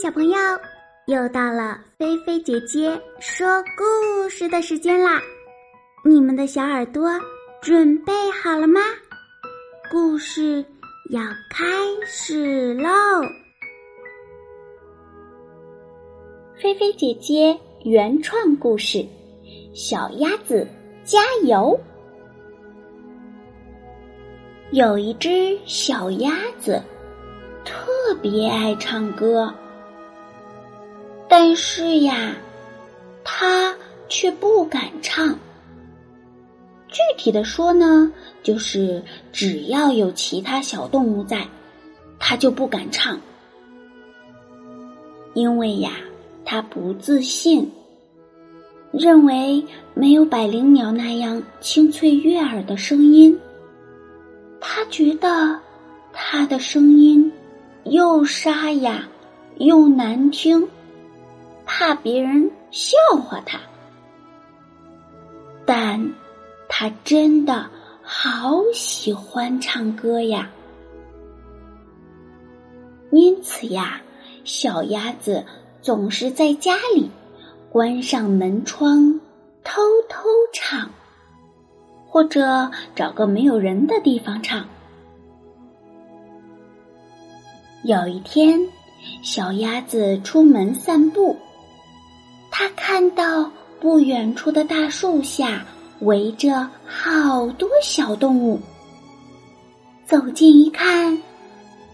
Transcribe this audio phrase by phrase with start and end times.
[0.00, 0.38] 小朋友，
[1.06, 5.20] 又到了菲菲姐姐说故事的时间啦！
[6.04, 7.10] 你们的小耳朵
[7.60, 8.80] 准备好了吗？
[9.90, 10.64] 故事
[11.10, 11.66] 要开
[12.06, 12.88] 始喽！
[16.62, 18.98] 菲菲姐姐原创故事
[19.74, 20.64] 《小鸭子
[21.02, 21.76] 加油》。
[24.70, 26.80] 有一只小鸭子，
[27.64, 29.52] 特别爱唱歌。
[31.28, 32.34] 但是呀，
[33.22, 33.76] 他
[34.08, 35.38] 却不敢唱。
[36.88, 38.10] 具体的说呢，
[38.42, 41.46] 就是只要有其他小动物在，
[42.18, 43.20] 他就不敢唱。
[45.34, 45.92] 因为呀，
[46.46, 47.70] 他不自信，
[48.90, 53.38] 认为没有百灵鸟那样清脆悦耳的声音。
[54.58, 55.60] 他觉得
[56.12, 57.30] 他的声音
[57.84, 59.06] 又沙哑
[59.58, 60.66] 又难听。
[61.70, 63.60] 怕别人笑话他，
[65.66, 66.14] 但
[66.66, 67.68] 他真的
[68.02, 70.50] 好喜欢唱歌呀。
[73.10, 74.00] 因此呀，
[74.44, 75.44] 小鸭子
[75.82, 77.10] 总是在家里
[77.70, 79.20] 关上门窗，
[79.62, 80.90] 偷偷唱，
[82.06, 84.66] 或者找个没有人的地方唱。
[87.84, 88.58] 有一天，
[89.22, 91.36] 小鸭子出门散步。
[92.60, 93.48] 他看到
[93.78, 95.64] 不远处的大树下
[96.00, 98.58] 围着好多小动物。
[100.04, 101.16] 走近一看，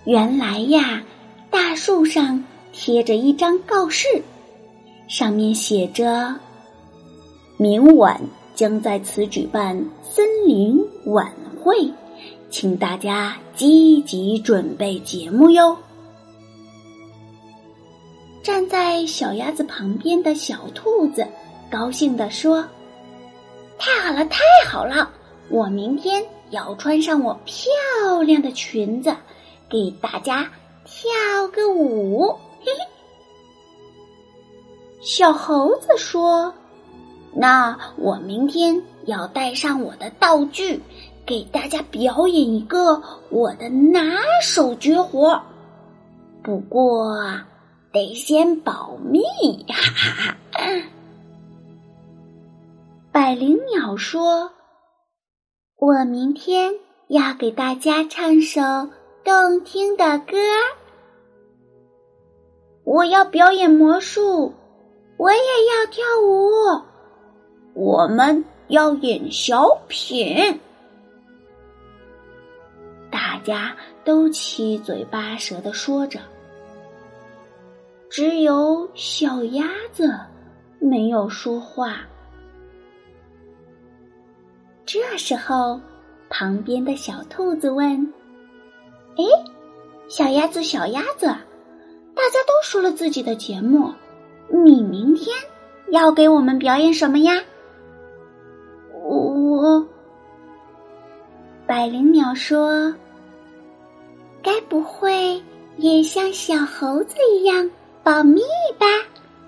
[0.07, 1.03] 原来呀，
[1.51, 2.43] 大树上
[2.73, 4.07] 贴着一张告示，
[5.07, 6.35] 上面写着
[7.59, 8.19] ：“明晚
[8.55, 11.31] 将在此举办森林晚
[11.63, 11.93] 会，
[12.49, 15.77] 请大家积极准备节目哟。”
[18.45, 21.27] 站在小鸭子旁边的小兔子
[21.71, 22.63] 高兴地说
[23.81, 25.11] ：“太好了，太好了！
[25.49, 29.17] 我明天要穿上我漂亮的裙子，
[29.71, 30.47] 给大家
[30.85, 32.87] 跳个舞。”嘿嘿。
[35.01, 36.53] 小猴子说
[37.35, 40.83] ：“那我明天要带上我的道具，
[41.25, 44.03] 给大家表演一个我的拿
[44.43, 45.41] 手绝活。
[46.43, 47.17] 不过……”
[47.95, 49.23] 得先保密，
[49.69, 50.83] 哈哈哈！
[53.13, 54.51] 百灵鸟说
[55.79, 56.75] ：“我明天
[57.07, 58.61] 要给大家唱首
[59.23, 60.37] 动听的歌，
[62.83, 64.53] 我要表演魔术，
[65.17, 66.83] 我也要跳舞，
[67.75, 70.59] 我们要演小品。”
[73.09, 76.19] 大家都七嘴八舌的说着。
[78.17, 80.09] 只有小鸭子
[80.79, 81.97] 没有说话。
[84.87, 85.81] 这时候，
[86.31, 88.15] 旁边的小兔子问
[89.19, 89.25] ：“哎，
[90.07, 93.93] 小鸭子，小鸭子，大家都说了自己的节目，
[94.65, 95.37] 你明天
[95.91, 97.43] 要给我们表演什么呀？”
[98.95, 99.85] 我，
[101.67, 102.95] 百灵鸟说
[104.41, 105.43] ：“该不会
[105.79, 107.69] 也像小猴子一样？”
[108.05, 108.43] 保密
[108.79, 108.87] 吧，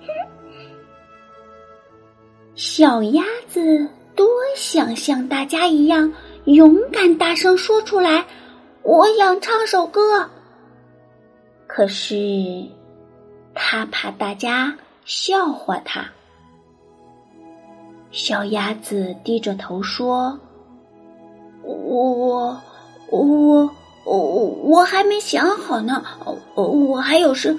[0.00, 0.09] 哼
[2.55, 6.11] 小鸭子多想像大家一样
[6.47, 8.25] 勇敢，大声说出来
[8.83, 10.27] ：“我想唱首歌。”
[11.69, 12.65] 可是
[13.55, 14.75] 他怕大家
[15.05, 16.06] 笑话他。
[18.11, 20.41] 小鸭子低着头说
[21.62, 22.59] ：“我我
[23.11, 23.71] 我
[24.06, 26.03] 我我还没想好呢，
[26.55, 27.55] 我我还有事。”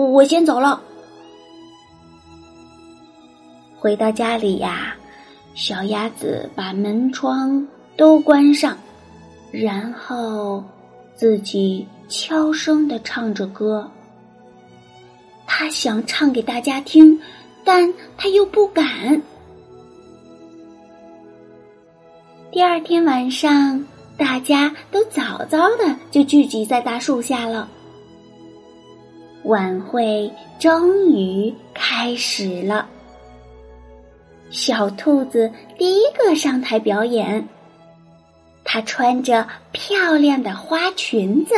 [0.00, 0.80] 我先走了。
[3.78, 4.94] 回到家里呀，
[5.54, 7.66] 小鸭子把门窗
[7.96, 8.76] 都关上，
[9.50, 10.64] 然后
[11.14, 13.90] 自己悄声的唱着歌。
[15.46, 17.20] 他想唱给大家听，
[17.64, 19.20] 但他又不敢。
[22.50, 23.84] 第二天晚上，
[24.16, 27.68] 大家都早早的就聚集在大树下了。
[29.44, 32.88] 晚会终于开始了。
[34.50, 37.48] 小兔子第一个上台表演，
[38.64, 41.54] 它穿着漂亮的花裙子，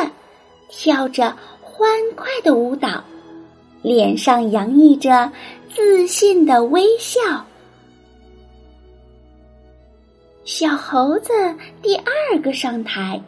[0.68, 3.02] 跳着欢快的舞蹈，
[3.82, 5.30] 脸上洋溢着
[5.74, 7.44] 自信的微笑。
[10.44, 11.32] 小猴子
[11.82, 13.20] 第二个上台，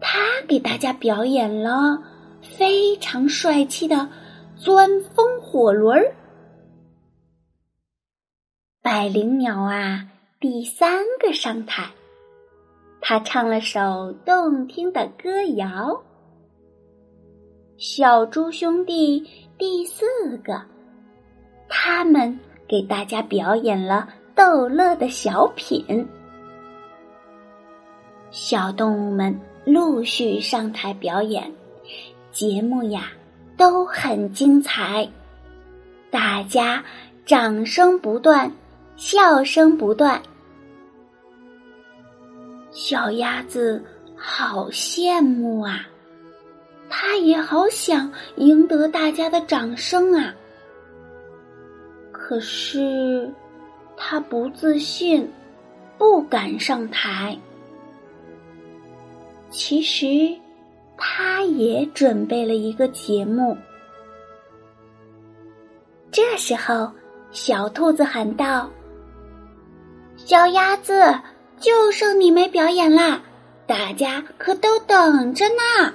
[0.00, 0.18] 他
[0.48, 1.98] 给大家表演了。
[2.44, 4.08] 非常帅气的
[4.56, 6.14] 钻风火轮儿。
[8.80, 10.06] 百灵鸟啊，
[10.38, 11.90] 第三个上台，
[13.00, 16.02] 他唱了首动听的歌谣。
[17.76, 19.26] 小猪兄弟
[19.58, 20.62] 第四个，
[21.68, 22.38] 他们
[22.68, 26.06] 给大家表演了逗乐的小品。
[28.30, 31.52] 小动物们陆续上台表演，
[32.34, 33.12] 节目呀
[33.56, 35.08] 都很精彩，
[36.10, 36.84] 大家
[37.24, 38.50] 掌声不断，
[38.96, 40.20] 笑声不断。
[42.72, 43.80] 小鸭子
[44.16, 45.86] 好羡慕啊，
[46.90, 50.34] 它也好想赢得大家的掌声啊，
[52.10, 53.32] 可是
[53.96, 55.32] 它不自信，
[55.96, 57.38] 不敢上台。
[59.50, 60.36] 其实，
[61.06, 63.54] 他也准备了一个节目。
[66.10, 66.90] 这时候，
[67.30, 68.70] 小兔子喊道
[70.16, 71.20] ：“小鸭子，
[71.60, 73.20] 就剩你没表演啦！
[73.66, 75.92] 大家可都等着呢。”“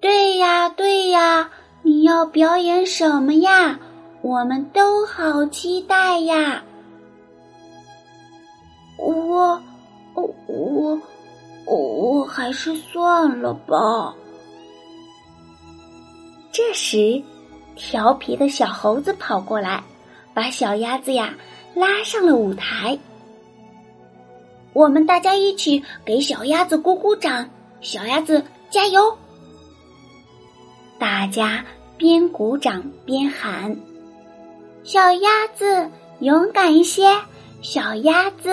[0.00, 1.50] 对呀，对呀，
[1.82, 3.78] 你要表演什么呀？
[4.22, 6.64] 我们都好期待呀
[8.98, 9.60] ！”“我，
[10.14, 10.98] 我，我。”
[11.66, 14.14] 我还是算了吧。
[16.52, 17.22] 这时，
[17.74, 19.82] 调皮的小猴子跑过来，
[20.32, 21.34] 把小鸭子呀
[21.74, 22.98] 拉上了舞台。
[24.72, 27.48] 我们大家一起给小鸭子鼓鼓掌，
[27.80, 29.16] 小鸭子加油！
[30.98, 31.64] 大家
[31.96, 33.76] 边鼓掌边喊
[34.84, 35.90] ：“小鸭子
[36.20, 37.10] 勇敢一些，
[37.60, 38.48] 小鸭子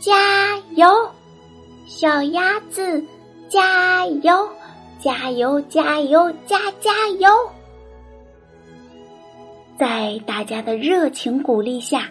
[0.00, 0.86] 加油！”
[1.86, 3.04] 小鸭子，
[3.48, 4.48] 加油！
[4.98, 5.60] 加油！
[5.62, 6.32] 加油！
[6.46, 7.28] 加加油！
[9.78, 12.08] 在大家的热情鼓励下，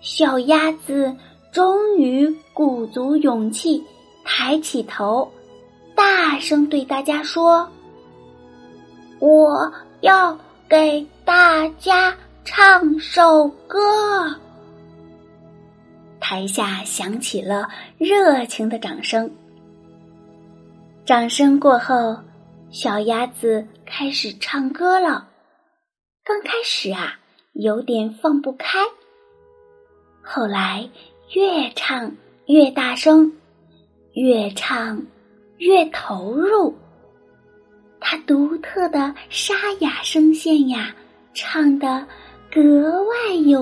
[0.00, 1.14] 小鸭子
[1.52, 3.84] 终于鼓足勇气，
[4.24, 5.28] 抬起头，
[5.94, 7.68] 大声对大家说
[9.18, 9.72] ：“我
[10.02, 13.78] 要给大家唱首歌。”
[16.30, 17.68] 台下响起了
[17.98, 19.28] 热情的掌声。
[21.04, 22.16] 掌声过后，
[22.70, 25.28] 小鸭子开始唱歌了。
[26.22, 27.18] 刚开始啊，
[27.54, 28.78] 有点放不开，
[30.22, 30.88] 后来
[31.34, 32.14] 越唱
[32.46, 33.32] 越大声，
[34.12, 35.04] 越唱
[35.58, 36.72] 越投入。
[37.98, 40.94] 它独特的沙哑声线呀，
[41.34, 42.06] 唱得
[42.54, 43.59] 格外有。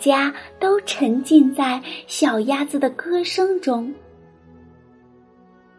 [0.00, 3.94] 家都沉浸在小鸭子的歌声中。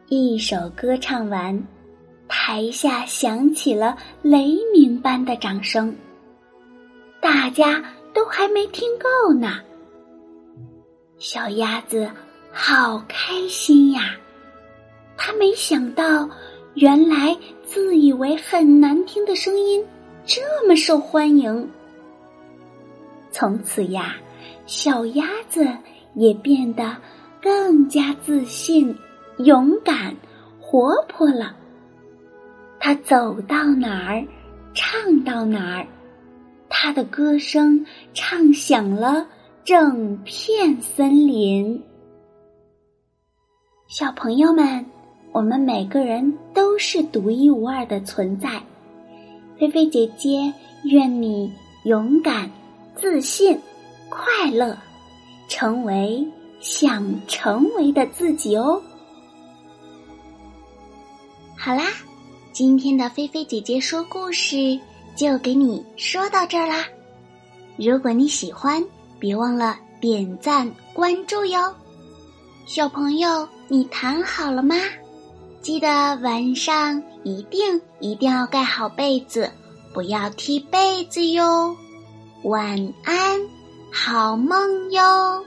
[0.07, 1.67] 一首歌唱完，
[2.27, 5.93] 台下响起了雷鸣般的掌声。
[7.19, 7.83] 大家
[8.13, 9.59] 都还没听够呢，
[11.17, 12.09] 小鸭子
[12.51, 14.15] 好开心呀！
[15.17, 16.29] 他没想到，
[16.73, 19.85] 原来自以为很难听的声音
[20.25, 21.69] 这么受欢迎。
[23.31, 24.15] 从此呀，
[24.65, 25.67] 小鸭子
[26.15, 26.97] 也变得
[27.41, 28.95] 更加自信、
[29.37, 30.15] 勇敢、
[30.59, 31.55] 活泼了。
[32.79, 34.27] 它走到哪儿，
[34.73, 35.87] 唱到哪儿，
[36.67, 39.27] 它的歌声唱响了
[39.63, 41.81] 整片森林。
[43.87, 44.85] 小朋友们，
[45.31, 48.61] 我们每个人都是独一无二的存在。
[49.59, 50.53] 菲菲姐姐
[50.83, 51.53] 愿你
[51.85, 52.49] 勇敢。
[52.95, 53.59] 自信、
[54.09, 54.77] 快乐，
[55.47, 56.25] 成为
[56.59, 58.81] 想成为的自己哦。
[61.57, 61.85] 好啦，
[62.51, 64.79] 今天的菲菲姐姐说故事
[65.15, 66.85] 就给你说到这儿啦。
[67.77, 68.83] 如果你喜欢，
[69.19, 71.73] 别忘了点赞关注哟。
[72.65, 74.75] 小朋友，你躺好了吗？
[75.61, 79.51] 记得晚上一定一定要盖好被子，
[79.93, 81.75] 不要踢被子哟。
[82.43, 83.39] 晚安，
[83.91, 85.45] 好梦哟。